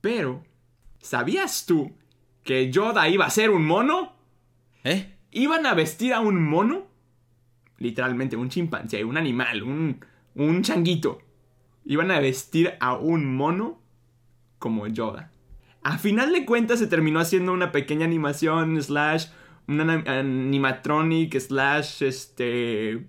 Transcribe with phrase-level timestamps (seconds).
[0.00, 0.44] Pero,
[1.00, 1.92] ¿sabías tú
[2.44, 4.14] que Yoda iba a ser un mono?
[4.84, 5.14] ¿Eh?
[5.30, 6.86] Iban a vestir a un mono.
[7.78, 11.20] Literalmente, un chimpancé, un animal, un, un changuito.
[11.84, 13.80] Iban a vestir a un mono
[14.58, 15.30] como Yoda.
[15.82, 19.26] A final de cuentas se terminó haciendo una pequeña animación slash
[19.68, 23.06] un ana- animatronic slash este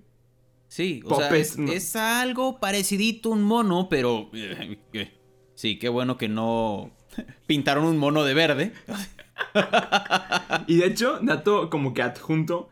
[0.67, 1.71] Sí, o sea, Popes, es, no.
[1.71, 4.29] es algo parecidito a un mono, pero...
[4.33, 5.18] eh, eh,
[5.59, 6.89] Sí, qué bueno que no
[7.45, 8.71] pintaron un mono de verde.
[10.67, 12.69] y de hecho dato como que adjunto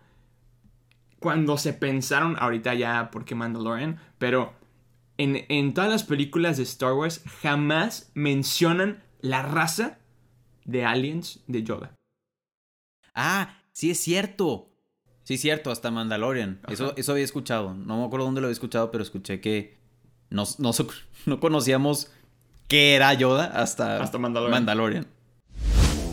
[1.19, 4.53] cuando se pensaron ahorita ya porque Mandalorian pero
[5.17, 9.99] en, en todas las películas de Star Wars jamás mencionan la raza
[10.63, 11.93] de aliens de Yoda
[13.15, 14.69] Ah, sí es cierto.
[15.23, 16.61] Sí es cierto, hasta Mandalorian.
[16.69, 17.73] Eso, eso había escuchado.
[17.73, 19.77] No me acuerdo dónde lo había escuchado, pero escuché que
[20.29, 20.71] no, no,
[21.25, 22.11] no conocíamos
[22.67, 24.51] qué era Yoda hasta, Hasta Mandalorian.
[24.51, 25.07] Mandalorian.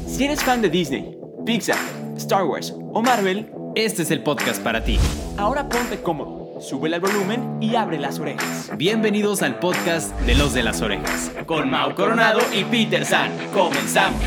[0.07, 1.77] si eres fan de Disney Pixar
[2.17, 4.99] Star Wars o Marvel Este es el podcast para ti.
[5.37, 10.55] ahora ponte cómodo sube el volumen y abre las orejas Bienvenidos al podcast de los
[10.55, 11.33] de las orejas.
[11.47, 13.31] con Mau Coronado y Peter San.
[13.53, 14.23] Comenzamos.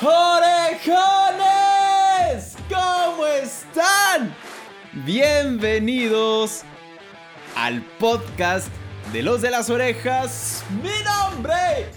[0.00, 2.56] ¡Orejones!
[2.68, 4.34] ¿Cómo están?
[5.04, 6.62] Bienvenidos
[7.56, 8.68] al podcast
[9.14, 10.64] de los de las orejas.
[10.82, 11.88] Mi nombre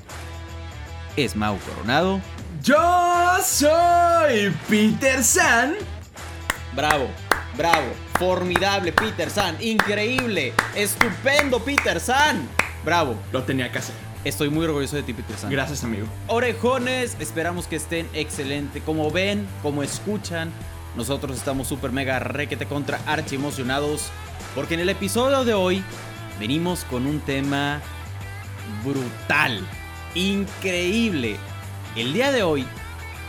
[1.15, 2.21] es Mau Coronado.
[2.61, 2.77] Yo
[3.43, 5.73] soy Peter San.
[6.75, 7.07] Bravo,
[7.57, 7.87] bravo,
[8.19, 12.47] formidable Peter San, increíble, estupendo Peter San.
[12.85, 13.95] Bravo, Lo tenía que hacer.
[14.23, 15.49] estoy muy orgulloso de ti Peter San.
[15.49, 16.05] Gracias, amigo.
[16.27, 18.79] Orejones, esperamos que estén excelente.
[18.81, 20.51] Como ven, como escuchan,
[20.95, 24.11] nosotros estamos súper mega requete contra archi emocionados.
[24.53, 25.83] Porque en el episodio de hoy
[26.39, 27.81] venimos con un tema
[28.83, 29.65] brutal,
[30.15, 31.37] increíble.
[31.95, 32.65] El día de hoy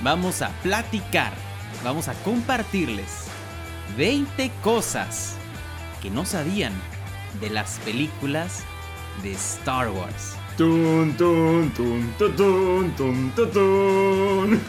[0.03, 1.33] vamos a platicar,
[1.83, 3.29] vamos a compartirles
[3.97, 5.37] 20 cosas
[6.03, 6.73] que no sabían
[7.41, 8.65] de las películas
[9.23, 10.37] de Star Wars.
[10.57, 14.61] Tun, tun, tun, tun, tun, tun, tun.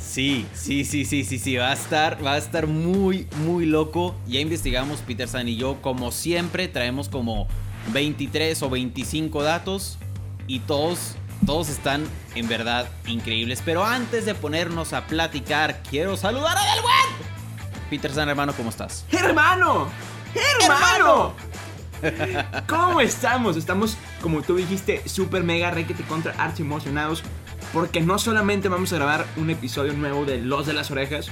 [0.00, 4.14] Sí, sí, sí, sí, sí, sí, va a estar, va a estar muy, muy loco.
[4.28, 7.48] Ya investigamos, Peter San y yo, como siempre, traemos como
[7.92, 9.98] 23 o 25 datos
[10.46, 13.62] y todos, todos están en verdad increíbles.
[13.64, 17.34] Pero antes de ponernos a platicar, quiero saludar a Del Buen.
[17.90, 19.04] Peter San, hermano, ¿cómo estás?
[19.10, 19.88] ¡Hermano!
[20.34, 21.34] ¡Hermano!
[22.66, 23.56] ¿Cómo estamos?
[23.56, 27.22] Estamos, como tú dijiste, super mega requete contra archi emocionados.
[27.72, 31.28] Porque no solamente vamos a grabar un episodio nuevo de Los de las Orejas.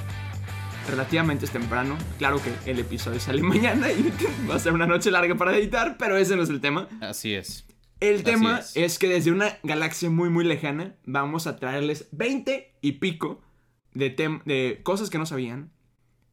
[0.88, 1.97] Relativamente es temprano.
[2.19, 4.12] Claro que el episodio sale mañana y
[4.48, 6.88] va a ser una noche larga para editar, pero ese no es el tema.
[7.00, 7.66] Así es.
[8.00, 8.76] El tema es.
[8.76, 8.98] es.
[8.98, 13.41] que desde una galaxia muy muy lejana vamos a traerles 20 y pico
[13.94, 14.10] de,
[14.44, 15.70] de cosas que no sabían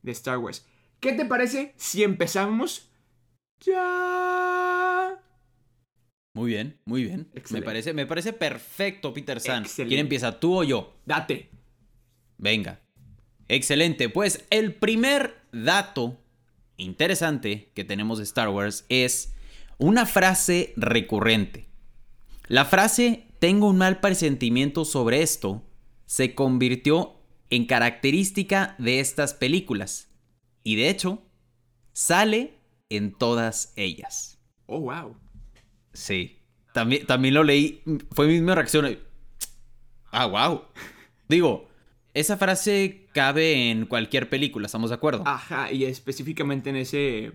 [0.02, 0.66] de Star Wars.
[1.00, 2.90] ¿Qué te parece si empezamos
[3.60, 5.20] ya?
[6.34, 7.30] Muy bien, muy bien.
[7.50, 9.64] Me parece, me parece perfecto, Peter San.
[9.64, 9.90] Excelente.
[9.90, 10.96] ¿Quién empieza, tú o yo?
[11.06, 11.50] Date.
[12.38, 12.80] Venga.
[13.50, 14.08] Excelente.
[14.08, 16.18] Pues el primer dato
[16.78, 19.34] interesante que tenemos de Star Wars es
[19.78, 21.68] una frase recurrente.
[22.48, 25.66] La frase tengo un mal presentimiento sobre esto
[26.10, 27.20] se convirtió
[27.52, 30.10] en característica de estas películas.
[30.64, 31.22] Y de hecho,
[31.94, 32.56] sale
[32.90, 34.40] en todas ellas.
[34.66, 35.16] Oh, wow.
[35.94, 36.40] Sí.
[36.74, 37.84] También, también lo leí.
[38.12, 38.98] Fue mi misma reacción.
[40.12, 40.64] Ah, wow.
[41.28, 41.70] Digo,
[42.16, 45.24] esa frase cabe en cualquier película, ¿estamos de acuerdo?
[45.26, 47.34] Ajá, y específicamente en ese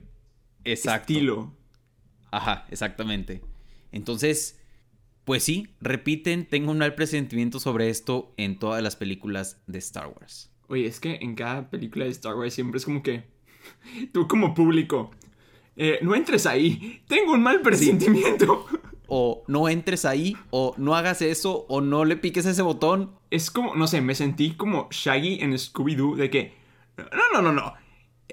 [0.64, 1.52] estilo.
[2.30, 3.42] Ajá, exactamente.
[3.92, 4.60] Entonces,
[5.24, 10.08] pues sí, repiten, tengo un mal presentimiento sobre esto en todas las películas de Star
[10.08, 10.50] Wars.
[10.68, 13.24] Oye, es que en cada película de Star Wars siempre es como que
[14.12, 15.10] tú como público,
[15.76, 18.66] eh, no entres ahí, tengo un mal presentimiento.
[19.06, 23.10] O no entres ahí, o no hagas eso, o no le piques ese botón.
[23.34, 26.54] Es como, no sé, me sentí como Shaggy en Scooby-Doo de que,
[26.96, 27.74] no, no, no, no,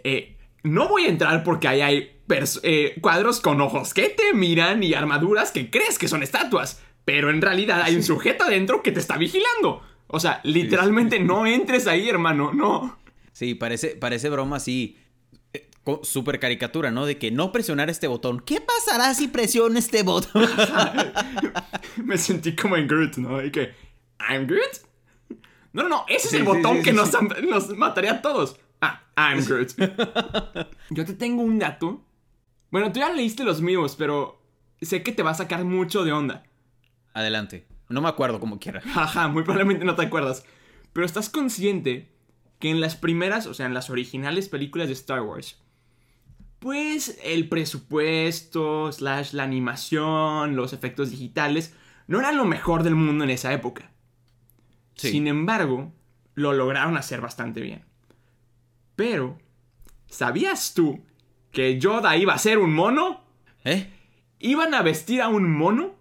[0.03, 2.17] eh, no voy a entrar porque ahí hay
[2.63, 7.29] eh, cuadros con ojos que te miran y armaduras que crees que son estatuas, pero
[7.29, 9.81] en realidad hay un sujeto adentro que te está vigilando.
[10.07, 12.99] O sea, literalmente no entres ahí, hermano, no.
[13.31, 14.97] Sí, parece, parece broma así.
[15.53, 15.67] eh,
[16.03, 17.05] Super caricatura, ¿no?
[17.07, 18.39] De que no presionar este botón.
[18.41, 20.47] ¿Qué pasará si presiono este botón?
[22.05, 23.43] Me sentí como en Groot, ¿no?
[23.43, 23.71] Y que,
[24.29, 24.90] ¿I'm Groot?
[25.73, 27.11] No, no, no, ese es el botón sí, que nos,
[27.77, 28.57] mataría a todos.
[28.81, 29.69] Ah, I'm Groot.
[30.89, 32.03] Yo te tengo un dato.
[32.71, 34.41] Bueno, tú ya leíste los míos, pero
[34.81, 36.43] sé que te va a sacar mucho de onda.
[37.13, 37.67] Adelante.
[37.89, 38.81] No me acuerdo como quiera.
[38.93, 40.45] Jaja, muy probablemente no te acuerdas.
[40.93, 42.09] Pero estás consciente
[42.59, 45.57] que en las primeras, o sea, en las originales películas de Star Wars,
[46.59, 51.75] pues el presupuesto, slash la animación, los efectos digitales,
[52.07, 53.90] no eran lo mejor del mundo en esa época.
[55.01, 55.11] Sí.
[55.11, 55.91] Sin embargo,
[56.35, 57.83] lo lograron hacer bastante bien.
[58.95, 59.39] Pero,
[60.07, 61.03] ¿sabías tú
[61.51, 63.21] que Yoda iba a ser un mono?
[63.63, 63.89] ¿Eh?
[64.39, 65.95] Iban a vestir a un mono,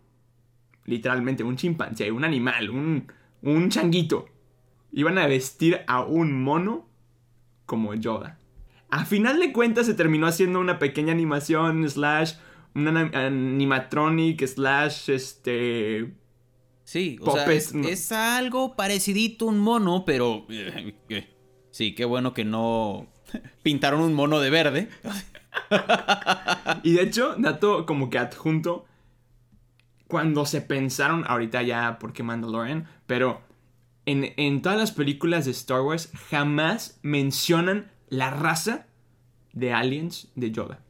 [0.85, 3.11] literalmente un chimpancé, un animal, un,
[3.43, 4.29] un changuito.
[4.93, 6.87] Iban a vestir a un mono
[7.65, 8.39] como Yoda.
[8.91, 12.35] A final de cuentas se terminó haciendo una pequeña animación, slash,
[12.75, 16.13] un ana- animatronic, slash, este...
[16.91, 20.45] Sí, o sea, es, es algo parecidito a un mono, pero...
[20.49, 21.29] eh, eh,
[21.71, 23.07] Sí, qué bueno que no
[23.63, 24.89] pintaron un mono de verde.
[26.83, 28.87] Y de hecho, dato como que adjunto,
[30.09, 33.41] cuando se pensaron, ahorita ya porque Mandalorian, pero
[34.05, 38.89] en, en todas las películas de Star Wars jamás mencionan la raza
[39.53, 40.81] de aliens de Yoda.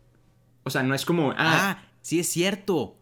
[0.62, 2.96] O sea, no es como, ah, Ah, sí es cierto.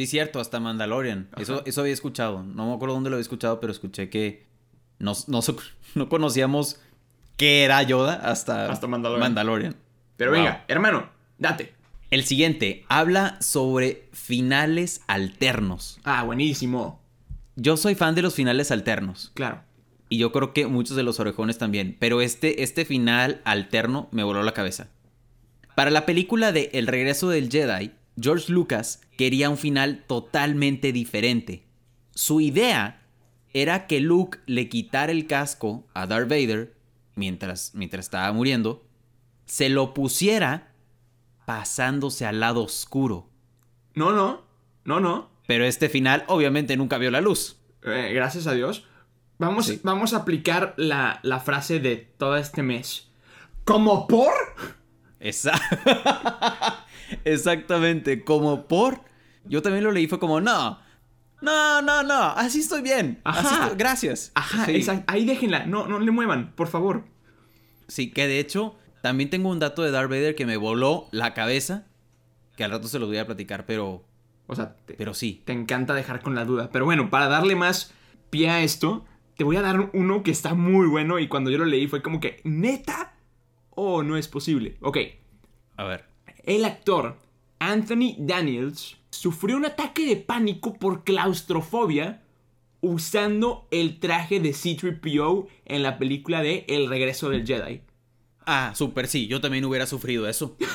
[0.00, 1.28] Sí cierto, hasta Mandalorian.
[1.36, 1.62] Eso, Ajá.
[1.66, 2.42] eso había escuchado.
[2.42, 4.46] No me acuerdo dónde lo había escuchado, pero escuché que
[4.98, 5.40] no, no,
[5.94, 6.80] no conocíamos
[7.36, 9.20] qué era Yoda hasta, Hasta Mandalorian.
[9.20, 9.76] Mandalorian.
[10.16, 10.40] pero Wow.
[10.40, 11.74] venga, hermano, date.
[12.10, 15.98] El siguiente habla sobre finales alternos.
[16.04, 17.00] Ah, buenísimo.
[17.56, 19.30] Yo soy fan de los finales alternos.
[19.34, 19.60] Claro.
[20.08, 21.96] Y yo creo que muchos de los orejones también.
[22.00, 24.88] Pero este, este final alterno me voló la cabeza.
[25.76, 31.66] Para la película de El regreso del Jedi, George Lucas quería un final totalmente diferente.
[32.14, 33.02] Su idea
[33.52, 36.74] era que Luke le quitara el casco a Darth Vader
[37.16, 38.82] mientras, mientras estaba muriendo,
[39.44, 40.72] se lo pusiera
[41.44, 43.28] pasándose al lado oscuro.
[43.92, 44.42] No, no,
[44.86, 45.28] no, no.
[45.46, 47.58] Pero este final obviamente nunca vio la luz.
[47.84, 48.86] Eh, gracias a Dios.
[49.36, 49.80] Vamos, Sí.
[49.82, 53.10] vamos a aplicar la, la frase de todo este mes.
[53.64, 54.32] ¿Como por?
[55.18, 55.60] Esa-
[57.24, 59.09] Exactamente, como por...
[59.44, 60.78] Yo también lo leí, fue como, no,
[61.42, 63.20] no, no, no, así estoy bien.
[63.24, 63.62] así Ajá.
[63.64, 64.32] estoy- gracias.
[64.34, 64.84] Ajá, Sí.
[65.06, 65.66] Ahí déjenla.
[65.66, 67.04] No, no le muevan, por favor.
[67.88, 71.34] Sí, que de hecho, también tengo un dato de Darth Vader que me voló la
[71.34, 71.86] cabeza,
[72.56, 74.04] que al rato se los voy a platicar, pero,
[74.46, 75.42] O sea, te, pero sí.
[75.46, 76.70] te encanta dejar con la duda.
[76.70, 77.92] Pero bueno, para darle más
[78.28, 81.56] pie a esto, te voy a dar uno que está muy bueno y cuando yo
[81.58, 83.14] lo leí fue como que, ¿neta?
[83.70, 84.76] Oh, no es posible.
[84.82, 84.98] Ok,
[85.78, 86.04] A ver.
[86.44, 87.16] el actor
[87.58, 92.22] Anthony Daniels sufrió un ataque de pánico por claustrofobia
[92.80, 97.82] usando el traje de C-3PO en la película de El regreso del Jedi.
[98.46, 100.56] Ah, súper, sí, yo también hubiera sufrido eso.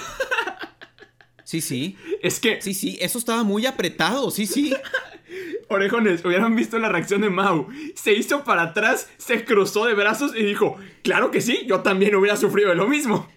[1.45, 1.95] Sí, sí.
[2.23, 4.75] Es que, Sí, sí, eso estaba muy apretado, sí, sí.
[5.69, 7.67] orejones, hubieran visto la reacción de Mau.
[7.95, 12.15] Se hizo para atrás, se cruzó de brazos y dijo, claro que sí, yo también
[12.15, 13.27] hubiera sufrido de lo mismo.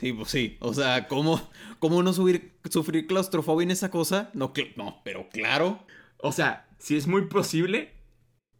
[0.00, 0.56] Sí, pues sí.
[0.60, 4.30] O sea, ¿cómo, cómo no subir, sufrir claustrofobia en esa cosa?
[4.32, 5.84] No, no, pero claro.
[6.16, 7.92] O sea, si es muy posible,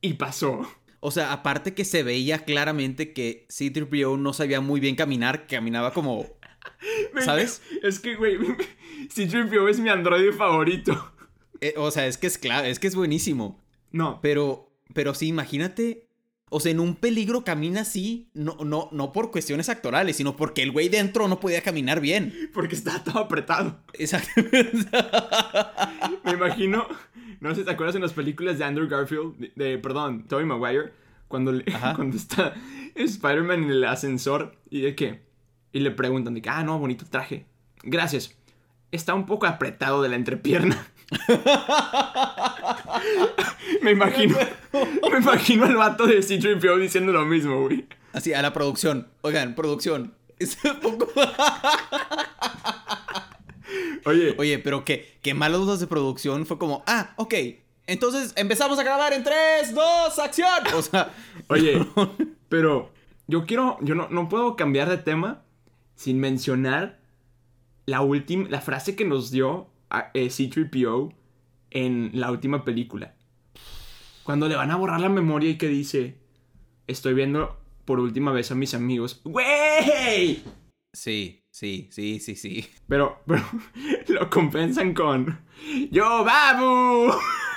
[0.02, 0.68] y pasó.
[1.00, 5.94] O sea, aparte que se veía claramente que C-3PO no sabía muy bien caminar, caminaba
[5.94, 6.26] como...
[7.24, 7.62] ¿Sabes?
[7.82, 8.36] Es que, güey,
[9.08, 11.14] C-3PO es mi androide favorito.
[11.62, 13.64] eh, o sea, es que es claro, es que es buenísimo.
[13.92, 16.09] No, Pero, pero sí, imagínate...
[16.52, 20.62] O sea, en un peligro camina así, no, no, no por cuestiones actorales, sino porque
[20.64, 22.34] el güey dentro no podía caminar bien.
[22.52, 23.78] porque está todo apretado.
[23.94, 24.88] Exactamente.
[26.24, 26.86] Me imagino,
[27.40, 30.44] no sé si te acuerdas en las películas de Andrew Garfield, de, de- perdón, Tobey
[30.44, 30.92] Maguire,
[31.28, 31.64] cuando, le-
[31.94, 32.54] cuando está
[32.94, 35.22] Spider-Man en el ascensor y de qué,
[35.72, 37.46] y le preguntan de que, ah, no, bonito traje.
[37.82, 38.36] Gracias.
[38.92, 40.86] Está un poco apretado de la entrepierna.
[43.82, 44.36] me imagino,
[45.10, 47.86] me imagino al vato de C-3PO diciendo lo mismo, güey.
[48.12, 49.08] Así, a la producción.
[49.22, 50.14] Oigan, producción.
[50.40, 51.06] Es un poco...
[54.06, 57.34] Oye, Oye, pero qué, qué malas dudas de producción fue como, ah, ok,
[57.86, 60.48] entonces empezamos a grabar en 3, 2, acción.
[60.74, 61.12] O sea,
[61.48, 61.86] Oye,
[62.48, 62.90] pero
[63.26, 65.42] yo quiero, yo no, no puedo cambiar de tema
[65.94, 66.99] sin mencionar
[67.90, 71.12] la última, la frase que nos dio a- eh, C-3PO
[71.70, 73.14] en la última película.
[74.22, 76.18] Cuando le van a borrar la memoria y que dice,
[76.86, 79.20] estoy viendo por última vez a mis amigos.
[79.24, 80.42] ¡Güey!
[80.92, 82.66] sí, sí, sí, sí, sí.
[82.88, 83.42] Pero, pero
[84.08, 85.40] lo compensan con,
[85.90, 87.12] ¡Yo, babu!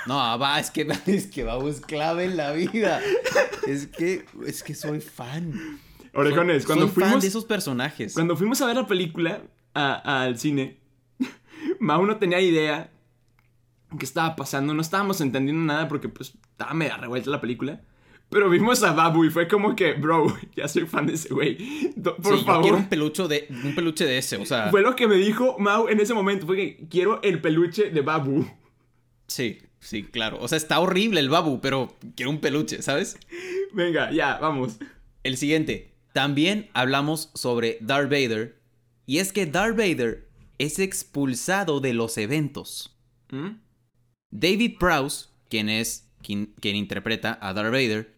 [0.06, 3.00] No, va, es que, es que Babu es clave en la vida.
[3.66, 5.78] Es que, es que soy fan.
[6.12, 7.22] Orejones, Soy- cuando soy fan fuimos...
[7.22, 8.12] de esos personajes.
[8.14, 9.42] Cuando fuimos a ver la película
[9.74, 10.78] al cine,
[11.80, 12.90] Mau no tenía idea
[13.98, 14.74] qué estaba pasando.
[14.74, 17.80] No estábamos entendiendo nada porque pues estaba media revuelta la película.
[18.30, 20.26] Pero vimos a Babu y fue como que, bro,
[20.56, 21.56] ya soy fan de ese güey.
[22.02, 22.62] Por Sí, yo favor.
[22.62, 25.56] quiero un peluche de un peluche de ese, o sea, Fue lo que me dijo
[25.58, 26.46] Mau en ese momento.
[26.46, 28.46] Fue que quiero el peluche de Babu.
[29.28, 30.38] sí, sí, claro.
[30.40, 33.18] O sea, está horrible el babu, pero quiero un peluche, ¿sabes?
[33.72, 34.78] Venga, ya, vamos.
[35.22, 35.92] El siguiente.
[36.14, 38.58] También hablamos sobre Darth Vader.
[39.06, 42.96] Y es que Darth Vader es expulsado de los eventos.
[43.30, 43.58] ¿Mm?
[44.30, 48.14] David Prowse, quien es quien, quien interpreta a Darth Vader,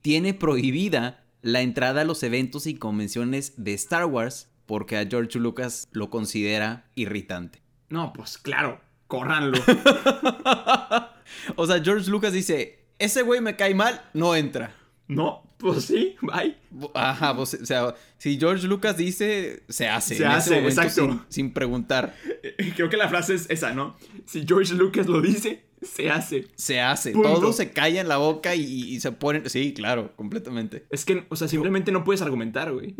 [0.00, 5.38] tiene prohibida la entrada a los eventos y convenciones de Star Wars porque a George
[5.38, 7.62] Lucas lo considera irritante.
[7.88, 9.58] No, pues claro, córranlo.
[11.56, 14.74] o sea, George Lucas dice, ese güey me cae mal, no entra.
[15.08, 16.56] No, pues sí, bye.
[16.94, 20.16] Ajá, pues, o sea, si George Lucas dice, se hace.
[20.16, 21.02] Se en ese hace, momento exacto.
[21.02, 22.14] Sin, sin preguntar,
[22.76, 23.96] Creo que la frase es esa, ¿no?
[24.26, 26.48] Si George Lucas lo dice, se hace.
[26.54, 27.12] se hace.
[27.12, 27.34] Punto.
[27.34, 29.48] Todo se calla en la boca y, y se ponen...
[29.48, 30.86] Sí, claro, completamente.
[30.90, 32.96] Es que, o sea, simplemente no puedes argumentar, güey.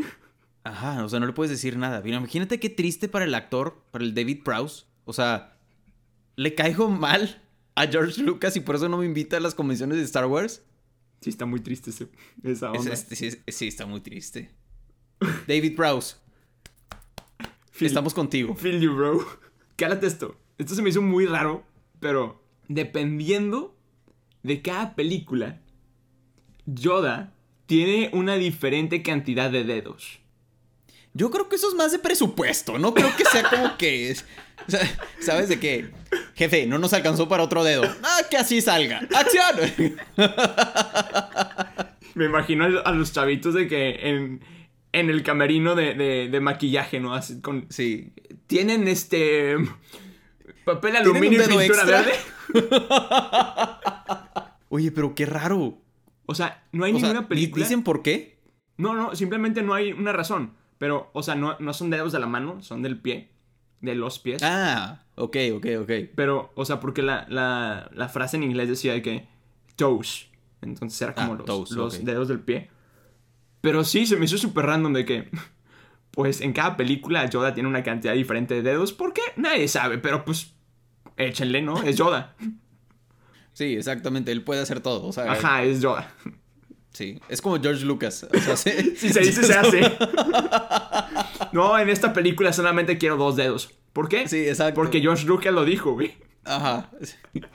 [0.65, 2.01] Ajá, o sea, no le puedes decir nada.
[2.03, 4.85] Mira, imagínate qué triste para el actor, para el David Prowse.
[5.05, 5.57] O sea,
[6.37, 7.43] le caigo mal
[7.75, 10.63] a George Lucas y por eso no me invita a las convenciones de Star Wars.
[11.21, 12.09] Sí, está muy triste ese-
[12.43, 12.93] esa Es- onda.
[12.93, 14.51] es- sí, es- sí, está muy triste.
[15.47, 16.17] David Prowse,
[17.73, 18.55] Feel- estamos contigo.
[18.55, 19.27] Feel you, bro.
[19.77, 20.37] Cálate esto.
[20.59, 21.65] Esto se me hizo muy raro,
[22.01, 23.77] pero dependiendo
[24.43, 25.61] de cada película,
[26.67, 27.35] Yoda
[27.67, 30.21] tiene una diferente cantidad de dedos.
[31.15, 34.11] Yo creo que eso es más de presupuesto, no creo que sea como que...
[34.11, 34.25] es-
[34.67, 34.81] o sea,
[35.21, 35.91] ¿Sabes de qué?
[36.35, 37.83] Jefe, no nos alcanzó para otro dedo.
[38.03, 39.01] Ah, que así salga.
[39.15, 39.57] ¡Acción!
[42.15, 44.41] Me imagino a los chavitos de que en,
[44.93, 47.15] en el camerino de, de- de maquillaje, ¿no?
[47.15, 48.13] Así con, Sí.
[48.47, 49.57] tienen este
[50.65, 52.13] papel ¿Tienen un aluminio y pintura verde.
[54.69, 55.79] Oye, pero qué raro.
[56.27, 57.65] O sea, no hay O sea, ninguna ¿di- película.
[57.65, 58.39] ¿dicen por qué?
[58.77, 60.55] No, no, simplemente no hay una razón.
[60.79, 63.31] Pero, o sea, no, no son dedos de la mano, son del pie.
[63.81, 64.43] De los pies.
[64.43, 65.91] Ah, ok, ok, ok.
[66.15, 69.29] Pero, o sea, porque la, la, la frase en inglés decía de que
[69.77, 70.27] toes.
[70.63, 72.71] Entonces era como Ah, los, toes, los dedos del pie.
[73.61, 75.31] Pero sí, se me hizo súper random de que,
[76.11, 78.93] pues en cada película Yoda tiene una cantidad diferente de dedos.
[78.93, 79.23] ¿Por qué?
[79.37, 80.55] Nadie sabe, pero pues
[81.17, 81.81] échenle, ¿no?
[81.83, 82.35] Es Yoda.
[83.53, 85.07] Sí, exactamente, él puede hacer todo.
[85.07, 86.13] O sea, Ajá, es Yoda.
[86.93, 87.21] Sí.
[87.29, 88.27] Es como George Lucas.
[88.33, 88.71] O sea, sí.
[88.97, 89.97] Si se dice, se hace.
[91.53, 93.71] No, en esta película solamente quiero dos dedos.
[93.93, 94.29] ¿Por qué?
[94.29, 94.75] Sí, exacto.
[94.75, 96.15] Porque George Lucas lo dijo, güey.
[96.45, 96.91] Ajá.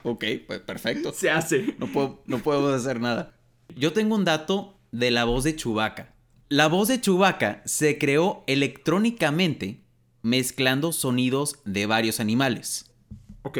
[0.04, 1.12] Ok, pues perfecto.
[1.14, 1.76] Se hace.
[1.80, 3.34] No, puedo, no podemos hacer nada.
[3.76, 6.14] Yo tengo un dato de la voz de Chewbacca.
[6.50, 9.82] La voz de Chewbacca se creó electrónicamente
[10.22, 12.92] mezclando sonidos de varios animales,
[13.42, 13.58] Ok.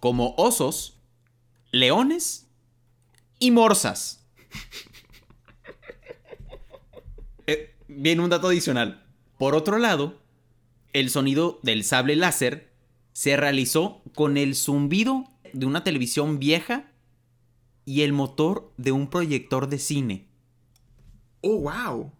[0.00, 1.00] como osos,
[1.70, 2.48] leones
[3.38, 4.25] y morsas.
[7.46, 9.06] Eh, Viene un dato adicional.
[9.38, 10.20] Por otro lado,
[10.92, 12.72] el sonido del sable láser
[13.12, 16.90] se realizó con el zumbido de una televisión vieja
[17.84, 20.28] y el motor de un proyector de cine.
[21.40, 22.12] Oh, wow.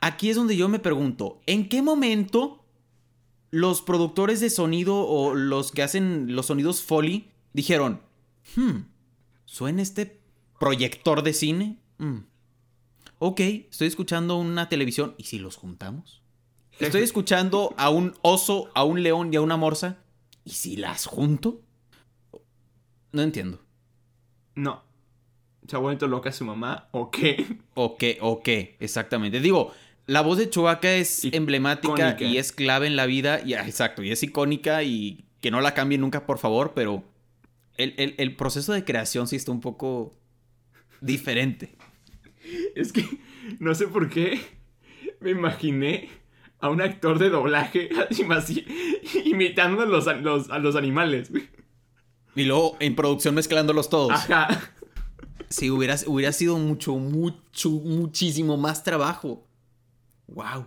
[0.00, 2.64] Aquí es donde yo me pregunto, ¿en qué momento
[3.50, 8.00] los productores de sonido o los que hacen los sonidos Foley dijeron,
[8.56, 8.82] hmm,
[9.44, 10.19] ¿suena este
[10.60, 11.78] proyector de cine?
[11.98, 12.18] Hmm.
[13.18, 16.22] Ok, estoy escuchando una televisión, ¿y si los juntamos?
[16.78, 19.98] Estoy escuchando a un oso, a un león y a una morsa,
[20.44, 21.60] ¿y si las junto?
[23.12, 23.60] No entiendo.
[24.54, 24.82] No.
[25.66, 27.58] ¿Se ha vuelto loca su mamá o qué?
[27.74, 28.18] ¿O qué?
[28.20, 28.76] ¿O qué?
[28.80, 29.40] Exactamente.
[29.40, 29.72] Digo,
[30.06, 31.36] la voz de Chewbacca es Icónica.
[31.36, 33.40] emblemática y es clave en la vida.
[33.44, 37.02] Y, ah, exacto, y es icónica y que no la cambien nunca, por favor, pero
[37.76, 40.14] el, el- el proceso de creación sí está un poco
[41.00, 41.76] diferente.
[42.74, 43.04] Es que
[43.58, 44.40] no sé por qué
[45.20, 46.08] me imaginé
[46.58, 47.88] a un actor de doblaje
[48.30, 48.64] así
[49.24, 51.30] imitando a los, a los, a los animales.
[52.36, 54.12] Y luego en producción mezclándolos todos.
[54.12, 54.48] Ajá.
[55.48, 59.46] Sí, hubiera, hubiera sido mucho, mucho, muchísimo más trabajo.
[60.28, 60.66] Wow.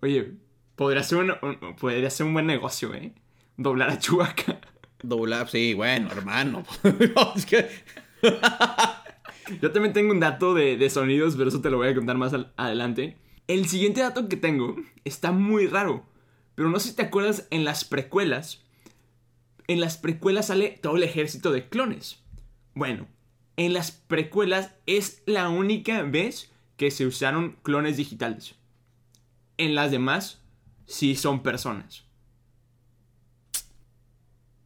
[0.00, 0.34] Oye,
[0.76, 3.12] podría ser un, un- podría ser un buen negocio, ¿eh?
[3.56, 4.60] Doblar a Chewbacca.
[5.02, 6.62] Doblar, sí, bueno, hermano.
[6.84, 7.68] No, es que-
[9.60, 12.16] Yo también tengo un dato de, de sonidos, pero eso te lo voy a contar
[12.16, 13.18] más al- adelante.
[13.48, 16.06] El siguiente dato que tengo está muy raro.
[16.54, 18.62] Pero no sé si te acuerdas en las precuelas.
[19.68, 22.22] En las precuelas sale todo el ejército de clones.
[22.74, 23.06] Bueno,
[23.56, 28.54] en las precuelas es la única vez que se usaron clones digitales.
[29.58, 30.40] En las demás,
[30.86, 32.04] sí son personas.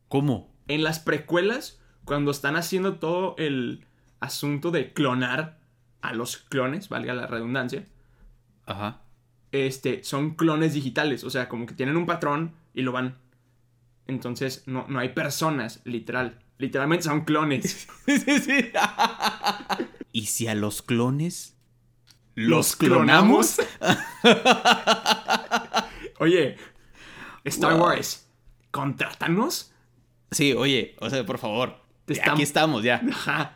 [0.08, 0.54] ¿Cómo?
[0.68, 3.85] en las precuelas, cuando están haciendo todo el
[4.20, 5.58] asunto de clonar
[6.00, 7.84] a los clones, valga la redundancia,
[8.66, 9.00] Ajá.
[9.52, 11.24] este, son clones digitales.
[11.24, 13.16] O sea, como que tienen un patrón y lo van.
[14.06, 16.38] Entonces, no, no hay personas, literal.
[16.58, 17.88] Literalmente son clones.
[18.06, 18.70] Sí, sí.
[20.12, 21.56] ¿Y si a los clones
[22.36, 23.56] ¿Los clonamos?
[26.18, 26.56] Oye,
[27.44, 27.82] Star Wow.
[27.82, 28.28] Wars,
[28.70, 29.72] contrátanos.
[30.30, 31.80] Sí, oye, o sea, por favor.
[32.04, 33.00] Te Aquí estamos ya.
[33.10, 33.55] Ajá.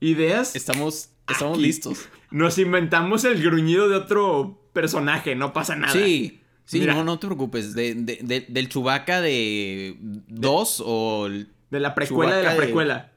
[0.00, 0.54] Ideas.
[0.56, 1.66] Estamos, estamos Aquí.
[1.66, 2.08] listos.
[2.30, 5.92] Nos inventamos el gruñido de otro personaje, no pasa nada.
[5.92, 6.94] Sí, sí, Mira.
[6.94, 7.74] no, no te preocupes.
[7.74, 13.12] De, de- de- del Chubaca de 2 o el De la precuela de la precuela.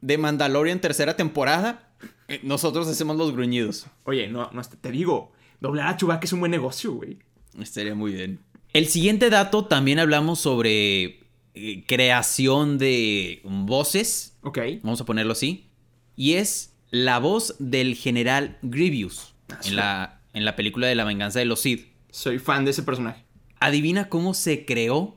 [0.00, 1.94] de Mandalorian tercera temporada,
[2.28, 3.86] eh, nosotros hacemos los gruñidos.
[4.04, 7.18] Oye, no, no, te digo, doblar a Chewbacca es un buen negocio, güey.
[7.60, 8.40] Estaría muy bien.
[8.72, 11.20] El siguiente dato también hablamos sobre
[11.54, 14.58] eh, creación de voces, Ok.
[14.82, 15.68] vamos a ponerlo así,
[16.16, 21.04] y es la voz del general Grievous Ah, en la, en la película de la
[21.04, 21.92] venganza de los Sith.
[22.10, 23.24] Soy fan de ese personaje.
[23.60, 25.16] Adivina cómo se creó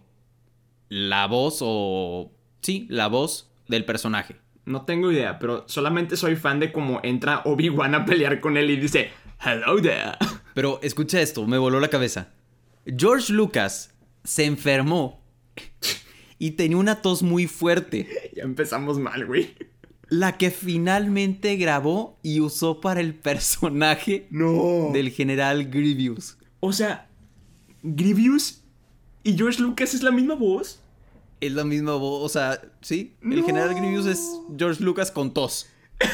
[0.89, 2.31] la voz o...
[2.61, 4.37] Sí, la voz del personaje.
[4.65, 8.69] No tengo idea, pero solamente soy fan de cómo entra Obi-Wan a pelear con él
[8.69, 9.11] y dice,
[9.43, 10.13] Hello there.
[10.53, 12.29] Pero escucha esto, me voló la cabeza.
[12.85, 15.21] George Lucas se enfermó
[16.39, 19.53] y tenía una tos muy fuerte, ya empezamos mal, güey.
[20.09, 24.89] La que finalmente grabó y usó para el personaje No.
[24.93, 26.37] del general Grievous.
[26.59, 27.07] O sea,
[27.83, 28.63] Grievous
[29.23, 30.81] y George Lucas es la misma voz.
[31.39, 35.69] Es la misma voz, o sea, sí, el general Grievous es George Lucas con tos.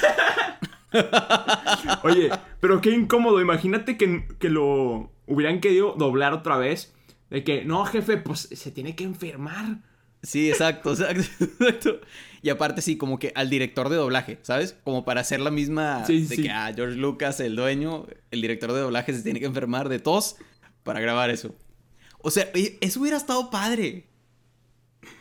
[2.04, 3.42] Oye, pero qué incómodo.
[3.42, 6.94] Imagínate que, que lo hubieran querido doblar otra vez.
[7.30, 9.80] De que, no, jefe, pues se tiene que enfermar.
[10.22, 12.00] Sí, exacto, exacto, exacto.
[12.44, 14.76] Y aparte sí, como que al director de doblaje, ¿sabes?
[14.84, 16.44] Como para hacer la misma Sí, de sí.
[16.44, 20.00] que a George Lucas, el dueño, el director de doblaje se tiene que enfermar de
[20.00, 20.36] tos
[20.84, 21.56] para grabar eso.
[22.20, 24.08] O sea, eso hubiera estado padre.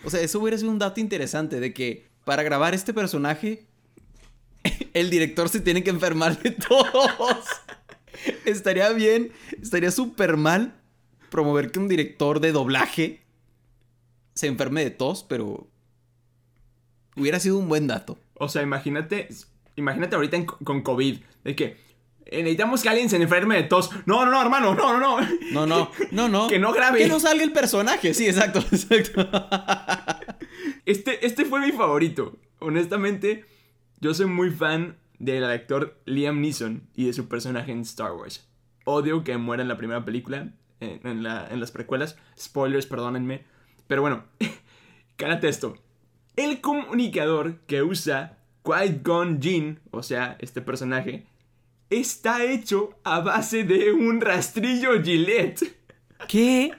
[0.05, 3.67] O sea, eso hubiera sido un dato interesante de que para grabar este personaje
[4.93, 6.87] el director se tiene que enfermar de tos.
[8.45, 10.75] Estaría bien, estaría súper mal
[11.31, 13.23] promover que un director de doblaje
[14.35, 15.69] se enferme de tos, pero
[17.17, 18.19] hubiera sido un buen dato.
[18.35, 19.29] O sea, imagínate,
[19.77, 21.19] imagínate ahorita en- con COVID.
[21.45, 21.77] De que
[22.27, 23.91] eh, necesitamos que alguien se enferme de tos.
[24.07, 25.29] No, no, no, hermano, no, no, no.
[25.53, 26.47] No, no, no, no.
[26.49, 26.99] Que no grabe.
[26.99, 29.29] Que no salga el personaje, sí, exacto, exacto.
[30.87, 32.37] Este, este fue mi favorito.
[32.59, 33.45] Honestamente,
[34.01, 38.49] yo soy muy fan del actor Liam Neeson y de su personaje en Star Wars.
[38.85, 42.17] Odio que muera en la primera película, en, en la- en las precuelas.
[42.39, 43.45] Spoilers, perdónenme.
[43.87, 44.25] Pero bueno,
[45.17, 45.77] cálate esto.
[46.37, 51.27] El comunicador que usa Qui-Gon Jinn, o sea, este personaje,
[51.91, 55.77] está hecho a base de un rastrillo Gillette.
[56.29, 56.73] ¿Qué?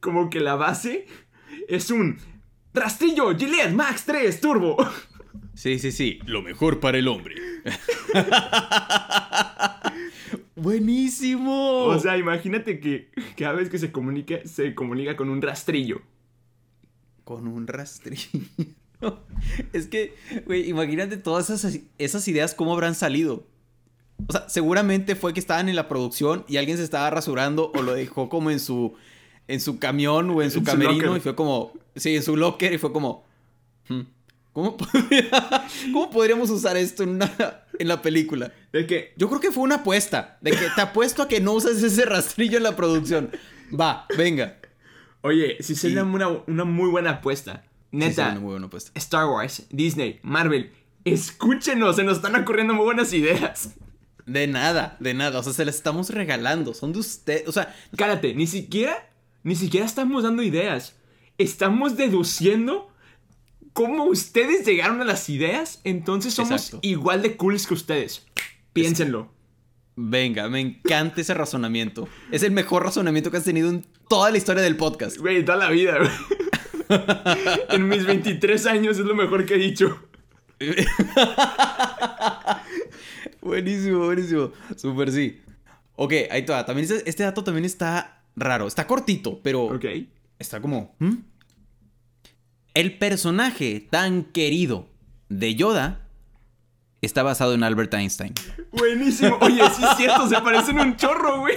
[0.00, 1.06] Como que la base
[1.68, 2.18] es un
[2.72, 4.76] rastrillo Gillette Max 3 Turbo.
[5.54, 6.18] Sí, sí, sí.
[6.26, 7.36] Lo mejor para el hombre.
[10.56, 11.84] Buenísimo.
[11.84, 16.02] O sea, imagínate que cada vez que se comunica, se comunica con un rastrillo.
[17.24, 18.28] Con un rastrillo.
[19.72, 20.14] es que,
[20.46, 23.46] güey, imagínate todas esas, esas ideas cómo habrán salido.
[24.28, 27.82] O sea, seguramente fue que estaban en la producción y alguien se estaba rasurando o
[27.82, 28.94] lo dejó como en su
[29.46, 32.72] en su camión o en su En camerino y fue como, sí, en su locker
[32.72, 33.24] y fue como,
[33.88, 34.00] hmm,
[34.54, 35.28] ¿cómo, podría-
[35.92, 37.30] ¿cómo podríamos usar esto en, una,
[37.78, 38.52] en la película?
[38.72, 41.52] De que, Yo creo que fue una apuesta, de que te apuesto a que no
[41.52, 43.30] uses ese rastrillo en la producción.
[43.78, 44.56] Va, venga.
[45.24, 47.64] Oye, si sería una, una muy buena apuesta.
[47.90, 48.90] Sí, Neta, sería una muy buena apuesta.
[48.94, 50.70] Star Wars, Disney, Marvel,
[51.04, 53.70] escúchenos, se nos están ocurriendo muy buenas ideas.
[54.26, 55.38] De nada, de nada.
[55.38, 56.72] O sea, se las estamos regalando.
[56.74, 57.46] Son de usted.
[57.48, 59.10] O sea, Cállate, ni siquiera,
[59.42, 60.94] ni siquiera estamos dando ideas.
[61.36, 62.90] Estamos deduciendo
[63.72, 66.78] cómo ustedes llegaron a las ideas, entonces somos Exacto.
[66.82, 68.24] igual de cools que ustedes.
[68.72, 69.30] Piénsenlo.
[69.96, 72.08] venga, me encanta ese razonamiento.
[72.30, 75.18] Es el mejor razonamiento que has tenido en toda la historia del podcast.
[75.18, 76.10] Güey, toda la vida, güey.
[77.70, 79.98] en mis 23 años es lo mejor que he dicho.
[83.40, 84.52] buenísimo, buenísimo.
[84.76, 85.40] Súper sí.
[85.96, 86.64] Ok, ahí está.
[86.64, 88.66] También este, este dato también está raro.
[88.66, 89.84] Está cortito, pero Ok.
[90.38, 90.94] está como.
[90.98, 91.14] ¿hmm?
[92.74, 94.88] El personaje tan querido
[95.28, 96.00] de Yoda
[97.00, 98.34] está basado en Albert Einstein.
[98.72, 99.38] Buenísimo.
[99.40, 101.56] Oye, sí es cierto, se parecen un chorro, güey.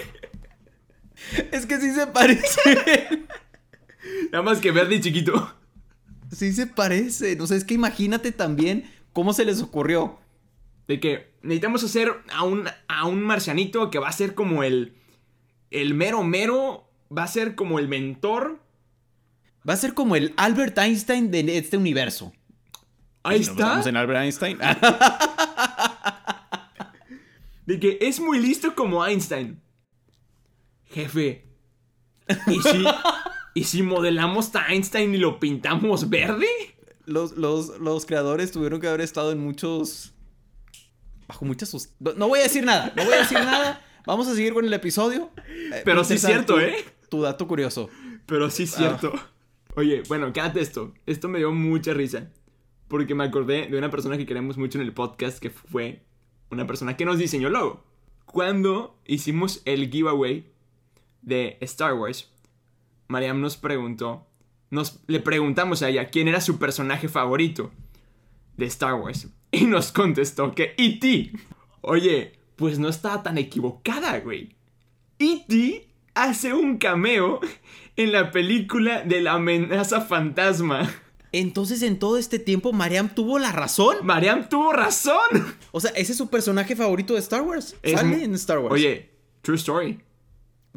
[1.52, 2.58] Es que sí se parece.
[4.32, 5.54] Nada más que verde y chiquito.
[6.32, 7.40] Sí se parece.
[7.42, 10.20] O sea, es que imagínate también cómo se les ocurrió.
[10.88, 14.94] De que necesitamos hacer a un, a un marcianito que va a ser como el.
[15.72, 16.90] El mero mero.
[17.16, 18.60] Va a ser como el mentor.
[19.68, 22.32] Va a ser como el Albert Einstein de este universo.
[23.24, 23.90] Ahí Si nos basamos está.
[23.90, 24.58] en Albert Einstein.
[27.66, 29.60] De que es muy listo como Einstein.
[30.90, 31.46] Jefe.
[32.48, 32.84] ¿Y si,
[33.54, 36.48] ¿y si modelamos a Einstein y lo pintamos verde?
[37.06, 40.14] los, los, los creadores tuvieron que haber estado en muchos.
[41.28, 41.70] Bajo muchas.
[41.70, 42.92] sus- No, no voy a decir nada.
[42.96, 43.82] No voy a decir nada.
[44.06, 45.30] Vamos a seguir con el episodio.
[45.74, 46.76] Eh, Pero sí es cierto, tu- ¿eh?
[47.10, 47.90] Tu dato curioso.
[48.26, 49.14] Pero sí es cierto.
[49.76, 50.94] Oye, bueno, quédate esto.
[51.06, 52.30] Esto me dio mucha risa.
[52.90, 56.04] Porque me acordé de una persona que queremos mucho en el podcast, que fue
[56.50, 57.86] una persona que nos diseñó el logo.
[58.26, 60.50] Cuando hicimos el giveaway
[61.28, 62.32] de Star Wars,
[63.10, 64.26] Mariam nos preguntó,
[64.70, 67.72] nos le preguntamos a ella quién era su personaje favorito
[68.56, 69.28] de Star Wars.
[69.52, 71.32] Y nos contestó que E.T.
[71.82, 74.56] Oye, pues no estaba tan equivocada, güey.
[75.20, 75.88] E.T.
[76.16, 77.40] hace un cameo
[77.96, 80.90] en la película de la amenaza fantasma.
[81.34, 83.98] Entonces, en todo este tiempo, Mariam tuvo la razón.
[84.04, 85.56] Mariam tuvo razón.
[85.72, 87.76] O sea, ese es su personaje favorito de Star Wars.
[87.84, 88.74] Es Sale en Star Wars.
[88.74, 89.12] Oye,
[89.42, 90.02] true story.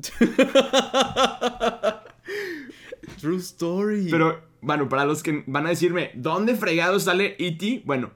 [3.20, 4.08] True story.
[4.10, 7.82] Pero, bueno, para los que van a decirme, ¿dónde fregado sale E.T.?
[7.84, 8.12] Bueno,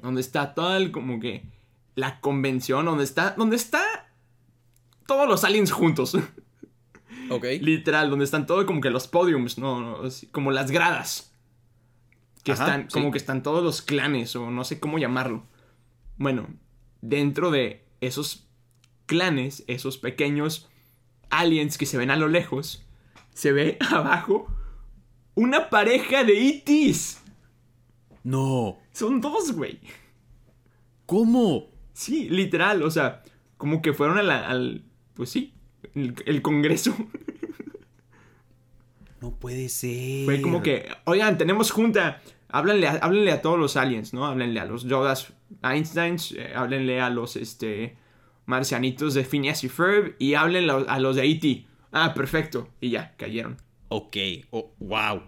[0.00, 1.44] donde está toda el, como que,
[1.94, 4.08] la convención, donde está, donde está
[5.06, 6.16] todos los aliens juntos.
[7.30, 7.44] Ok.
[7.60, 11.32] Literal, donde están todos como que los podiums, no, como las gradas.
[12.42, 12.88] Que Ajá, están, sí.
[12.92, 15.44] como que están todos los clanes, o no sé cómo llamarlo.
[16.18, 16.48] Bueno,
[17.00, 18.46] dentro de esos
[19.06, 20.68] clanes, esos pequeños
[21.30, 22.84] aliens que se ven a lo lejos,
[23.32, 24.46] se ve abajo
[25.34, 27.22] una pareja de ETs.
[28.22, 28.78] No.
[28.92, 29.80] Son dos, güey.
[31.06, 31.66] ¿Cómo?
[31.92, 33.22] Sí, literal, o sea,
[33.56, 34.84] como que fueron a la- al,
[35.14, 35.52] pues sí,
[35.94, 36.96] el, el congreso.
[39.20, 40.26] No puede ser.
[40.26, 42.20] Fue como que, oigan, tenemos junta.
[42.48, 44.26] Háblenle a, háblenle a todos los aliens, ¿no?
[44.26, 45.32] Háblenle a los Yodas
[45.62, 47.96] Einsteins, eh, háblenle a los este,
[48.46, 51.66] marcianitos de Phineas y Ferb y háblenle a, los de E.T.
[51.92, 52.68] Ah, perfecto.
[52.80, 53.56] Y ya, cayeron.
[53.88, 54.16] Ok.
[54.50, 55.22] Oh, wow.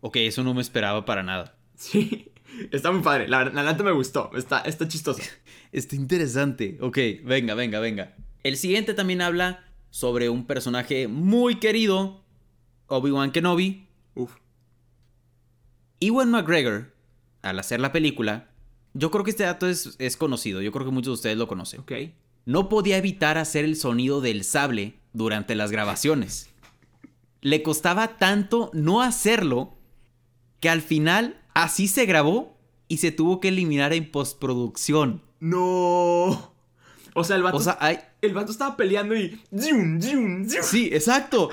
[0.00, 1.56] Ok, eso no me esperaba para nada.
[1.80, 2.30] Sí,
[2.72, 3.26] está muy padre.
[3.26, 4.30] La, la neta me gustó.
[4.36, 5.22] Está, está chistoso.
[5.72, 6.76] Está interesante.
[6.82, 8.16] Ok, venga, venga, venga.
[8.42, 12.22] El siguiente también habla sobre un personaje muy querido,
[12.88, 13.86] Obi-Wan Kenobi.
[14.14, 14.36] Uf.
[16.00, 16.94] Ewan McGregor,
[17.42, 18.50] al hacer la película,
[18.94, 21.48] yo creo que este dato es, es conocido, yo creo que muchos de ustedes lo
[21.48, 21.80] conocen.
[21.80, 21.92] Ok.
[22.50, 26.50] No podía evitar hacer el sonido del sable durante las grabaciones.
[27.42, 29.76] Le costaba tanto no hacerlo
[30.58, 32.58] que al final así se grabó
[32.88, 35.22] y se tuvo que eliminar en postproducción.
[35.38, 36.52] No.
[37.14, 39.40] O sea, el vato, O sea, hay, el vato estaba peleando y...
[39.56, 41.50] Sí, exacto.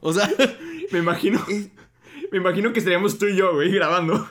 [0.00, 0.30] O sea,
[0.92, 1.44] Me imagino...
[2.32, 4.30] Me imagino que estaríamos tú y yo, güey, grabando.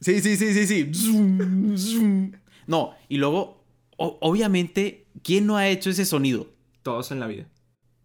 [0.00, 2.32] sí, sí, sí, sí, sí.
[2.68, 3.61] No, y luego,
[3.96, 6.48] o- obviamente, ¿quién no ha hecho ese sonido?
[6.82, 7.46] Todos en la vida.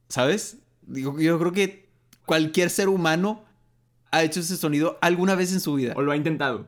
[0.10, 0.58] ¿Sabes?
[0.84, 1.89] Digo, yo creo que
[2.26, 3.43] cualquier ser humano
[4.12, 5.93] ha hecho ese sonido alguna vez en su vida.
[5.95, 6.67] O lo ha intentado.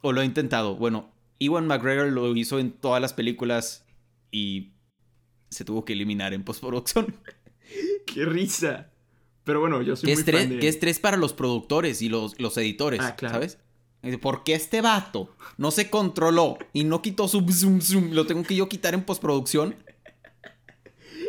[0.00, 0.76] O lo ha intentado.
[0.76, 3.84] Bueno, Ewan McGregor lo hizo en todas las películas
[4.30, 4.72] y
[5.50, 7.14] se tuvo que eliminar en postproducción.
[8.06, 8.90] ¡Qué risa!
[9.44, 10.58] Pero bueno, yo soy Qué muy estrés, fan de...
[10.60, 13.34] qué estrés para los productores y los, los editores, Ah, claro.
[13.34, 13.58] ¿sabes?
[14.20, 18.56] Porque este vato no se controló y no quitó su zoom zoom, lo tengo que
[18.56, 19.76] yo quitar en postproducción.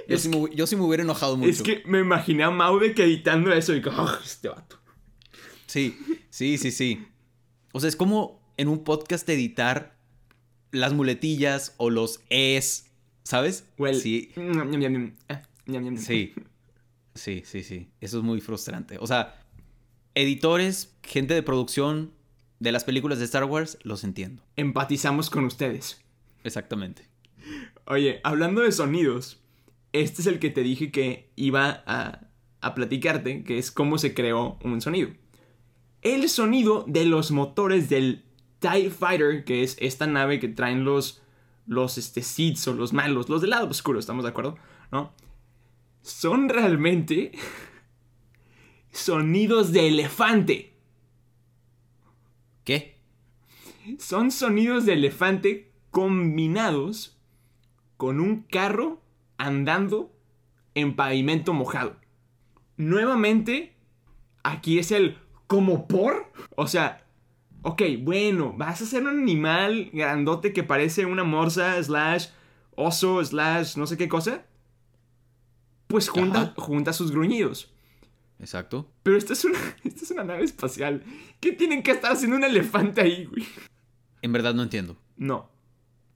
[0.08, 1.50] Yo, sí, me, yo sí me hubiera enojado mucho.
[1.50, 4.80] Es que me imaginé a Maude que editando eso y digo, "Ah, este vato.
[5.68, 5.98] Sí,
[6.30, 7.08] sí, sí, sí.
[7.72, 9.98] O sea, es como en un podcast editar
[10.72, 12.92] las muletillas o los es,
[13.24, 13.66] ¿sabes?
[14.02, 14.32] Sí,
[15.30, 15.42] ah,
[15.98, 16.34] sí.
[17.16, 17.92] Sí, sí, sí.
[18.02, 18.98] Eso es muy frustrante.
[19.00, 19.40] O sea,
[20.16, 22.12] editores, gente de producción
[22.64, 24.42] de las películas de Star Wars, los entiendo.
[24.56, 26.02] Empatizamos con ustedes.
[26.46, 27.10] Exactamente.
[27.86, 29.42] Oye, hablando de sonidos,
[29.92, 32.22] este es el que te dije que iba a,
[32.62, 35.10] a platicarte, que es cómo se creó un sonido.
[36.02, 38.24] El sonido de los motores del
[38.60, 41.22] TIE Fighter, que es esta nave que traen los,
[41.68, 44.58] los este, Seeds o los malos, los del lado oscuro, ¿estamos de acuerdo?
[44.90, 45.12] ¿No?
[46.02, 47.34] Son realmente
[48.92, 50.73] sonidos de elefante.
[52.64, 52.98] ¿Qué?
[54.00, 57.18] Son sonidos de elefante combinados
[57.98, 59.02] con un carro
[59.38, 60.12] andando
[60.76, 61.98] en pavimento mojado.
[62.78, 63.74] Nuevamente,
[64.44, 66.32] Aquí es el como por.
[66.56, 67.06] O sea,
[67.64, 72.28] ok, bueno, vas a ser un animal grandote que parece una morsa, slash
[72.76, 74.46] oso, slash no sé qué cosa.
[75.88, 77.73] Pues junta, junta sus gruñidos.
[78.40, 78.92] Exacto.
[79.04, 81.04] Pero esta es, una, esta es una nave espacial.
[81.40, 83.46] ¿Qué tienen que estar haciendo un elefante ahí, güey?
[84.22, 84.98] En verdad no entiendo.
[85.18, 85.50] No.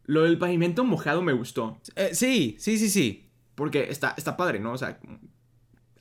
[0.06, 1.80] Lo del pavimento mojado me gustó.
[1.96, 3.30] Eh, sí, sí, sí, sí.
[3.56, 4.72] Porque está, está padre, ¿no?
[4.74, 5.00] O sea,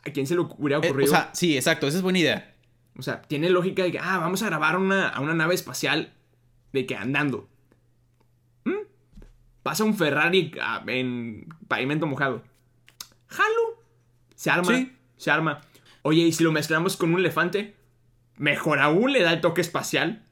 [0.04, 1.10] ¿a quién se le hubiera Eh, ocurrido?
[1.12, 2.54] o sea, sí, exacto, esa es buena idea.
[2.98, 6.14] O sea, tiene lógica de que, ah, vamos a grabar una, a una nave espacial
[6.72, 7.48] de que andando.
[8.64, 8.72] ¿Mm?
[9.62, 12.42] Pasa un Ferrari ah, en pavimento mojado.
[13.26, 13.82] Jalo.
[14.34, 14.76] Se arma.
[14.76, 14.92] Sí.
[15.16, 15.60] Se arma.
[16.06, 17.74] Oye, ¿y si lo mezclamos con un elefante?
[18.36, 20.24] Mejor aún le da el toque espacial.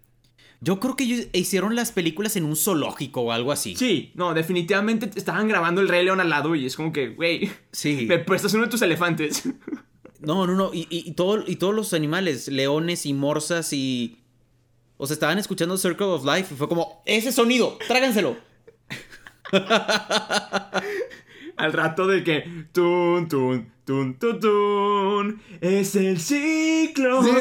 [0.60, 3.74] Yo creo que ellos hicieron las películas en un zoológico o algo así.
[3.74, 7.50] Sí, no, definitivamente estaban grabando el Rey León al lado y es como que, güey,
[7.72, 8.06] Sí.
[8.08, 9.48] me prestas uno de tus elefantes.
[10.20, 10.70] No, no, no.
[10.72, 14.22] Y, y, y todo, y todos los animales, leones y morsas y.
[14.96, 18.34] O sea, estaban escuchando Circle of Life y fue como, ese sonido, tráganselo.
[21.56, 27.20] Al rato de que tun tun tun tun tun es el ciclo.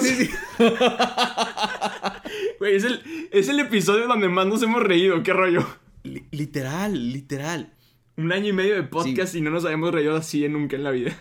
[2.59, 5.65] Güey, es el, es el episodio donde más nos hemos reído, qué rollo.
[6.03, 7.73] Li- literal, literal.
[8.17, 10.91] Un año y medio de podcast y no nos habíamos reído así nunca en la
[10.91, 11.15] vida.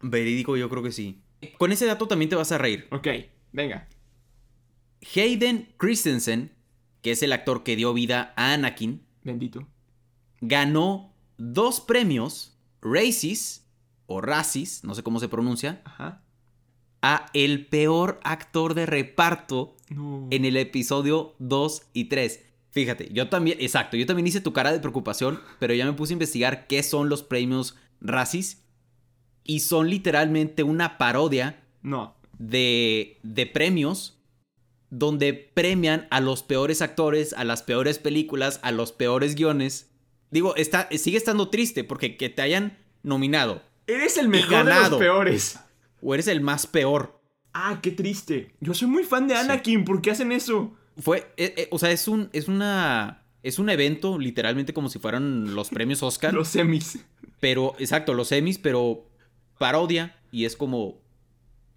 [0.00, 1.20] Verídico, yo creo que sí.
[1.58, 2.86] Con ese dato también te vas a reír.
[2.90, 3.08] Ok,
[3.52, 3.88] venga.
[5.14, 6.52] Hayden Christensen,
[7.02, 9.68] que es el actor que dio vida a Anakin, Bendito.
[10.40, 13.66] ganó dos premios Racis
[14.06, 16.22] o Racis, no sé cómo se pronuncia, Ajá.
[17.00, 20.28] a el peor actor de reparto No.
[20.30, 22.44] en el episodio 2 y 3.
[22.70, 26.12] Fíjate, yo también, exacto, yo también hice tu cara de preocupación, pero ya me puse
[26.12, 28.62] a investigar qué son los premios Racis
[29.44, 32.14] y son literalmente una parodia No.
[32.38, 34.18] de, de premios
[34.90, 39.90] donde premian a los peores actores, a las peores películas, a los peores guiones.
[40.32, 44.64] Digo, está, sigue estando triste porque que te hayan nominado Eres el mejor de los
[44.66, 44.98] ganado.
[44.98, 45.60] peores.
[46.00, 47.20] o eres el más peor.
[47.54, 48.50] Ah, qué triste.
[48.60, 50.74] Yo soy muy fan de Anakin, ¿por qué hacen eso?
[50.98, 54.98] Fue, eh, eh, o sea, es un, es una, es un evento literalmente como si
[54.98, 56.98] fueran los premios Oscar, Los semis.
[57.40, 59.06] pero, exacto, los Emmys, pero
[59.58, 61.00] parodia y es como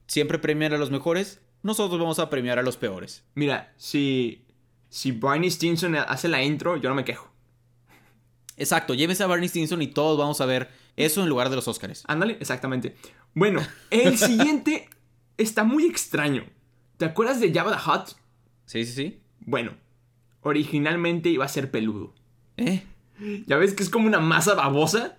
[0.08, 3.24] siempre premian a los mejores, nosotros vamos a premiar a los peores.
[3.34, 4.46] Mira, si,
[4.90, 7.32] si Barney Stinson hace la intro, yo no me quejo.
[8.58, 11.68] Exacto, llévese a Barney Stinson y todos vamos a ver eso en lugar de los
[11.68, 12.04] Oscars.
[12.08, 12.96] Ándale, exactamente.
[13.34, 14.90] Bueno, el siguiente
[15.38, 16.46] está muy extraño.
[16.98, 18.08] ¿Te acuerdas de Jabba the Hutt?
[18.66, 19.20] Sí, sí, sí.
[19.42, 19.74] Bueno,
[20.42, 22.14] originalmente iba a ser peludo.
[22.58, 22.84] ¿Eh?
[23.48, 25.18] ¿Ya ves que es como una masa babosa?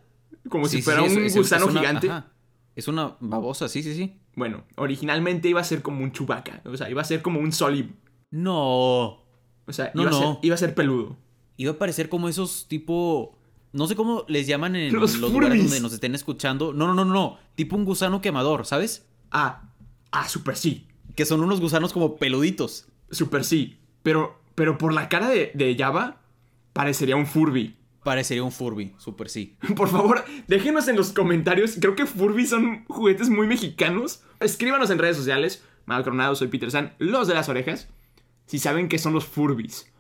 [0.49, 2.11] Como Sí, si fuera sí, un es- gusano es una- gigante.
[2.11, 2.33] ajá.
[2.75, 4.19] Es una babosa, sí, sí, sí.
[4.35, 6.61] Bueno, originalmente iba a ser como un chubaca.
[6.67, 7.87] O sea, iba a ser como un solid.
[8.31, 9.23] No.
[9.67, 10.21] O sea, No, iba, A no.
[10.35, 11.17] ser, iba a ser peludo.
[11.57, 13.39] Iba a parecer como esos tipo.
[13.73, 16.73] No sé cómo les llaman en Los los, lugares donde nos estén escuchando.
[16.73, 17.39] No, no, no, no.
[17.55, 19.07] Tipo un gusano quemador, ¿sabes?
[19.31, 19.71] Ah,
[20.13, 20.87] ah, super sí.
[21.15, 22.87] Que son unos gusanos como peluditos.
[23.11, 23.79] Super sí.
[24.03, 26.21] Pero, pero por la cara de, de Jabba,
[26.73, 27.77] parecería un Furby.
[28.07, 29.57] Parecería un Furby, super sí.
[29.77, 31.77] Por favor, déjenos en los comentarios.
[31.81, 34.23] Creo que Furby son juguetes muy mexicanos.
[34.39, 35.65] Escríbanos en redes sociales.
[35.87, 37.89] Mal Coronado, soy Peter San, los de las orejas.
[38.47, 39.91] Si saben qué son los Furbies.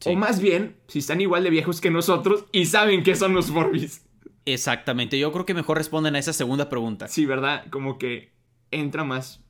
[0.00, 0.10] Sí.
[0.10, 3.46] O más bien, si están igual de viejos que nosotros y saben qué son los
[3.46, 4.06] Furbies.
[4.44, 5.18] Exactamente.
[5.18, 7.08] Yo creo que mejor responden a esa segunda pregunta.
[7.08, 7.66] Sí, ¿verdad?
[7.70, 8.32] Como que
[8.70, 9.44] entra más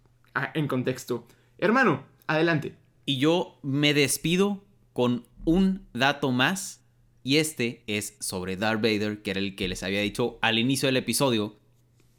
[0.54, 1.26] en contexto.
[1.58, 2.74] Hermano, adelante.
[3.04, 6.82] Y yo me despido con un dato más.
[7.22, 10.86] Y este es sobre Darth Vader, que era el que les había dicho al inicio
[10.86, 11.58] del episodio.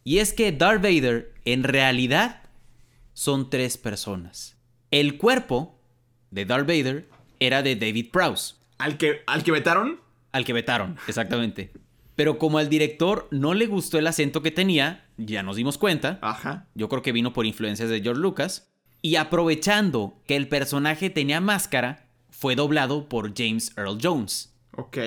[0.04, 2.44] Y es que Darth Vader en realidad
[3.14, 4.58] son tres personas.
[4.92, 5.80] El cuerpo
[6.30, 7.10] de Darth Vader
[7.40, 10.00] era de David Prowse, ¿Al que, al que vetaron?
[10.32, 11.72] al que vetaron, exactamente.
[12.16, 16.20] Pero como al director no le gustó el acento que tenía, ya nos dimos cuenta,
[16.22, 16.68] Ajá.
[16.76, 18.72] yo creo que vino por influencias de George Lucas.
[19.04, 24.54] Y aprovechando que el personaje tenía máscara, fue doblado por James Earl Jones.
[24.76, 24.98] Ok.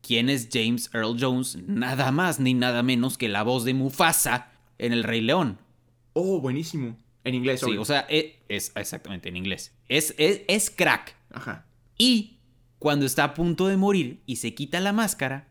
[0.00, 1.56] ¿Quién es James Earl Jones?
[1.66, 5.58] Nada más ni nada menos que la voz de Mufasa en El Rey León.
[6.12, 6.96] Oh, buenísimo.
[7.24, 7.82] En inglés, Sí, obvio.
[7.82, 9.72] o sea, e- es, exactamente en inglés.
[9.88, 11.14] Es, es, es crack.
[11.32, 11.66] Ajá.
[11.98, 12.38] Y
[12.78, 15.48] cuando está a punto de morir y se quita la máscara,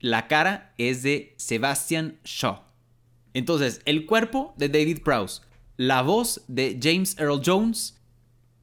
[0.00, 2.62] la cara es de Sebastian Shaw.
[3.34, 5.42] Entonces, el cuerpo de David Prowse,
[5.76, 8.00] la voz de James Earl Jones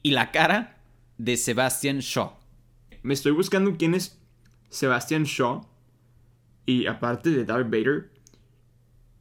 [0.04, 0.78] y la cara
[1.18, 2.34] de Sebastian Shaw.
[3.04, 4.20] Me estoy buscando quién es
[4.70, 5.66] Sebastian Shaw.
[6.66, 8.12] Y aparte de Darth Vader.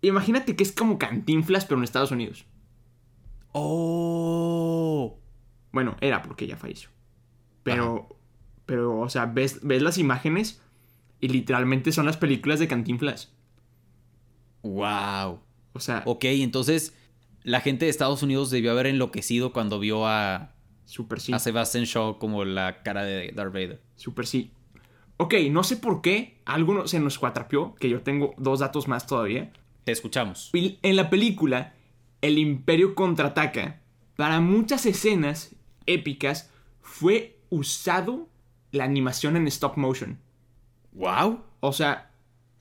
[0.03, 2.47] Imagínate que es como Cantinflas, pero en Estados Unidos.
[3.53, 5.19] Oh.
[5.73, 6.89] Bueno, era porque ya falleció.
[7.65, 8.17] Pero,
[8.67, 10.63] pero, o sea, ves, ves las imágenes
[11.21, 13.33] y literalmente son las películas de Cantinflas.
[14.63, 15.41] Wow.
[15.73, 16.95] O sea, Ok, entonces
[17.43, 21.33] la gente de Estados Unidos debió haber enloquecido cuando vio a, super sí.
[21.33, 23.81] a Sebastian Shaw como la cara de Darth Vader.
[23.97, 24.51] Super sí.
[25.17, 29.07] Ok, no sé por qué algo se nos cuatrapió, que yo tengo dos datos más
[29.07, 29.53] todavía.
[29.85, 30.51] Te escuchamos.
[30.53, 31.75] En la película,
[32.21, 33.81] el Imperio contraataca.
[34.17, 35.55] Para muchas escenas
[35.87, 36.51] épicas
[36.81, 38.29] fue usado
[38.73, 40.19] la animación en stop motion.
[40.93, 41.43] Wow.
[41.61, 42.11] O sea,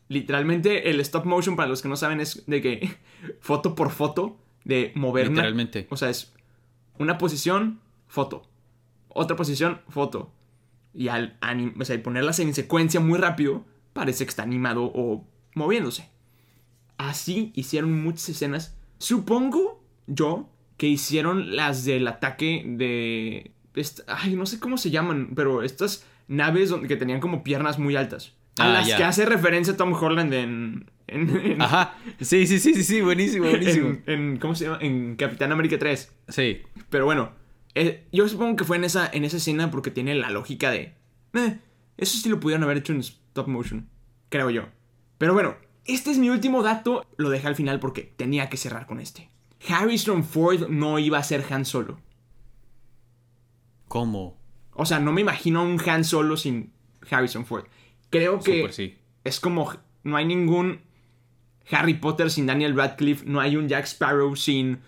[0.08, 2.90] literalmente el stop motion, para los que no saben, es de que
[3.40, 5.88] foto por foto, de mover una- Literalmente.
[5.90, 6.34] O sea, es
[7.00, 8.48] una posición, foto.
[9.10, 10.32] Otra posición, foto.
[10.94, 14.84] Y al anim- o sea, al ponerlas en secuencia muy rápido, parece que está animado
[14.94, 15.26] o
[15.56, 16.10] moviéndose.
[16.98, 18.78] Así hicieron muchas escenas.
[19.00, 23.52] Supongo yo que hicieron las del ataque de...
[24.08, 27.96] Ay, no sé cómo se llaman, pero estas naves donde, que tenían como piernas muy
[27.96, 28.34] altas.
[28.60, 28.98] A Ah, las ya.
[28.98, 30.92] que hace referencia Tom Holland en...
[31.08, 31.96] en, en- Ajá.
[32.22, 33.02] Sí, sí, sí, sí, sí.
[33.02, 33.90] Buenísimo, buenísimo.
[33.90, 34.78] en- en- ¿Cómo se llama?
[34.82, 36.12] En Capitán América 3.
[36.28, 36.62] Sí.
[36.90, 37.32] Pero bueno,
[37.74, 40.94] eh, yo supongo que fue en esa, en esa escena porque tiene la lógica de...
[41.34, 41.58] "Eh,
[41.98, 43.88] eso sí lo pudieron haber hecho en stop motion,
[44.30, 44.68] creo yo.
[45.18, 45.56] Pero bueno,
[45.86, 49.30] este es mi último dato, lo dejé al final porque tenía que cerrar con este.
[49.68, 52.00] Harrison Ford no iba a ser Han Solo.
[53.94, 54.42] ¿Cómo?
[54.72, 56.74] O sea, no me imagino a un Han Solo sin
[57.12, 57.66] Harrison Ford.
[58.10, 58.98] Creo que sí.
[59.24, 59.72] es como...
[60.02, 60.82] No hay ningún
[61.70, 64.80] Harry Potter sin Daniel Radcliffe, no hay un Jack Sparrow sin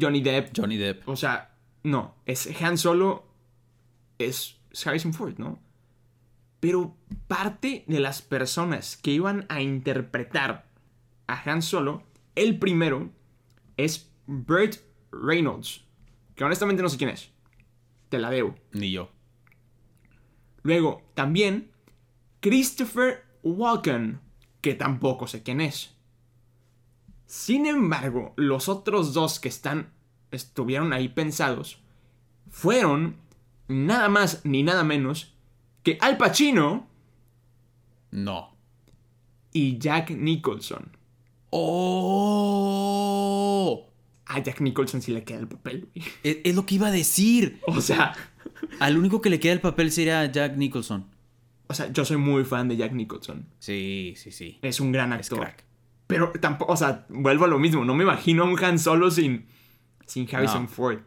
[0.00, 0.56] Johnny Depp.
[0.56, 1.08] Johnny Depp.
[1.08, 3.26] O sea, no, es Han Solo,
[4.16, 5.58] es Harrison Ford, ¿no?
[6.60, 10.68] Pero parte de las personas que iban a interpretar
[11.26, 12.04] a Han Solo,
[12.36, 13.10] el primero
[13.76, 14.76] es Burt
[15.10, 15.84] Reynolds,
[16.36, 17.34] que honestamente no sé quién es.
[18.08, 18.54] Te la debo.
[18.72, 19.10] Ni yo.
[20.62, 21.70] Luego, también
[22.40, 24.20] Christopher Walken,
[24.60, 25.94] que tampoco sé quién es.
[27.26, 29.92] Sin embargo, los otros dos que están
[30.30, 31.80] estuvieron ahí pensados
[32.50, 33.16] fueron
[33.68, 35.34] nada más ni nada menos
[35.82, 36.86] que Al Pacino
[38.10, 38.56] No.
[39.52, 40.96] y Jack Nicholson.
[42.48, 43.86] ¡Oh!
[44.26, 45.88] A Jack Nicholson sí le queda el papel.
[46.22, 47.60] Es, es lo que iba a decir.
[47.66, 48.12] O sea,
[48.80, 51.06] Al único que le queda el papel sería Jack Nicholson.
[51.68, 53.46] o sea, yo soy muy fan de Jack Nicholson.
[53.58, 54.58] Sí, sí, sí.
[54.62, 55.40] Es un gran Es actor.
[55.40, 55.64] crack.
[56.08, 57.84] Pero tampoco, o sea, vuelvo a lo mismo.
[57.84, 59.46] No me imagino a un Han Solo sin,
[60.06, 60.68] sin Harrison No.
[60.68, 60.98] Ford.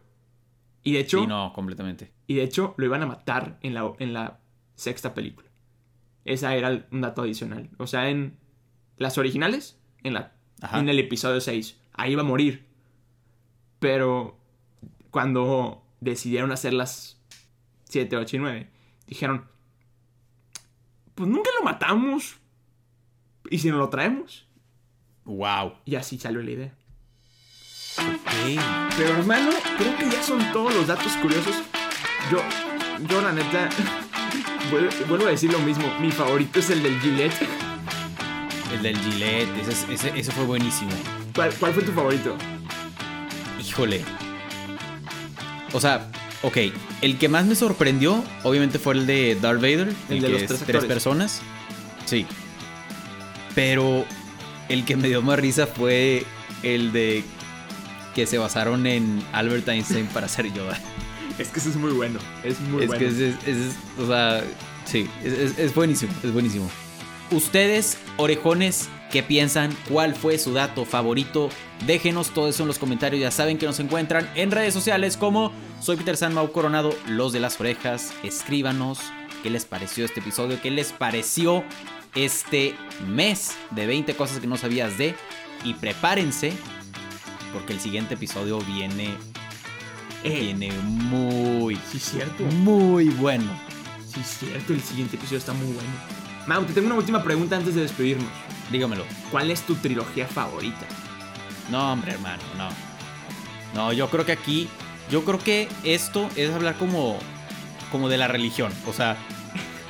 [0.83, 2.11] Y de hecho, Sí, no, completamente.
[2.27, 4.39] y de hecho lo iban a matar en la, en la
[4.75, 5.49] sexta película.
[6.25, 7.69] Esa era un dato adicional.
[7.77, 8.37] O sea, en
[8.97, 10.79] las originales, en, la, Ajá.
[10.79, 12.65] en el episodio 6, ahí iba a morir.
[13.79, 14.37] Pero
[15.11, 17.17] cuando decidieron hacer las
[17.85, 18.69] 7, 8 y 9,
[19.07, 19.45] dijeron,
[21.15, 22.37] pues nunca lo matamos.
[23.49, 24.45] ¿Y si no lo traemos?
[25.25, 25.73] Wow.
[25.85, 26.73] Y así salió la idea.
[27.97, 28.61] Ok.
[28.97, 31.55] Pero hermano, creo que ya son todos los datos curiosos.
[32.31, 32.39] Yo,
[33.07, 33.69] yo la neta,
[34.71, 35.85] vuelvo, vuelvo a decir lo mismo.
[35.99, 37.47] Mi favorito es el del Gillette.
[38.71, 40.91] El del Gillette, ese, es- ese, ese fue buenísimo.
[41.33, 42.37] ¿Cuál, cuál fue tu favorito?
[43.69, 44.01] Híjole.
[45.73, 46.07] O sea,
[46.41, 46.57] ok.
[47.01, 49.93] El que más me sorprendió, obviamente, fue el de Darth Vader.
[50.09, 51.41] El, El de que los es tres tres, personas.
[52.05, 52.25] Sí.
[53.55, 54.05] Pero
[54.69, 56.25] el que me dio más risa fue
[56.63, 57.23] el de
[58.15, 60.79] que se basaron en Albert Einstein para hacer Yoda.
[61.39, 62.19] Es que eso es muy bueno.
[62.43, 62.99] Es muy es bueno.
[62.99, 64.43] que es, es- es- o sea,
[64.83, 66.69] sí, es buenísimo, es buenísimo.
[67.31, 69.75] Ustedes, orejones, ¿qué piensan?
[69.89, 71.49] ¿Cuál fue su dato favorito?
[71.85, 73.21] Déjenos todo eso en los comentarios.
[73.21, 77.31] Ya saben que nos encuentran en redes sociales como soy Peter San Mau Coronado, los
[77.33, 78.13] de las orejas.
[78.23, 78.99] Escríbanos
[79.43, 81.63] qué les pareció este episodio, qué les pareció
[82.15, 82.75] este
[83.07, 85.15] mes de 20 cosas que no sabías de.
[85.63, 86.53] Y prepárense,
[87.53, 89.15] porque el siguiente episodio viene,
[90.23, 92.43] Eh, viene muy, sí, cierto.
[92.43, 93.49] muy bueno.
[94.05, 94.73] Sí, cierto.
[94.73, 95.89] El siguiente episodio está muy bueno.
[96.49, 98.27] Mau, te tengo una última pregunta antes de despedirnos.
[98.71, 99.03] Dígamelo.
[99.29, 100.87] ¿Cuál es tu trilogía favorita?
[101.69, 102.69] No, hombre, hermano, no.
[103.75, 104.67] No, yo creo que aquí,
[105.11, 107.19] yo creo que esto es hablar como,
[107.91, 108.71] como de la religión.
[108.87, 109.15] O sea,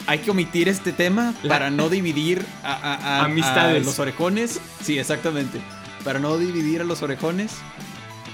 [0.05, 3.81] hay que omitir este tema La- para no dividir a, a- a- Amistades.
[3.81, 4.59] a los orejones.
[4.83, 5.61] Sí, exactamente.
[6.03, 7.53] Para no dividir a los orejones.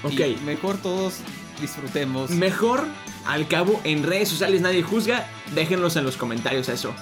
[0.02, 0.18] Ok.
[0.18, 1.18] Y mejor todos
[1.60, 2.30] disfrutemos.
[2.30, 2.88] Mejor,
[3.24, 5.28] al cabo, en redes sociales nadie juzga.
[5.54, 6.92] Déjenlos en los comentarios eso.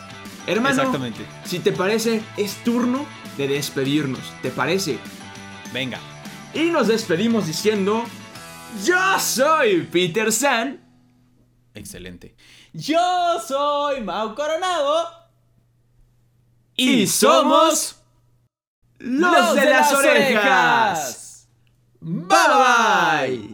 [0.47, 1.25] Hermano, Exactamente.
[1.45, 4.21] si te parece, es turno de despedirnos.
[4.43, 4.99] ¿Te parece?
[5.73, 5.99] Venga.
[6.53, 8.05] Y nos despedimos diciendo...
[8.85, 10.81] Yo soy Peter San.
[11.75, 12.35] Excelente.
[12.73, 15.09] Yo soy Mau Coronado.
[16.77, 17.97] Y, somos
[18.99, 21.49] los, de, las, orejas.
[22.01, 23.54] Bye bye.